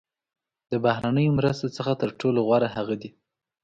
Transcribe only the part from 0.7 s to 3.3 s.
د بهرنیو مرستو څخه تر ټولو غوره هغه دي.